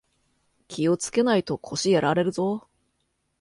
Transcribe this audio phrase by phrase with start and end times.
[0.67, 2.67] 気をつけないと腰やられるぞ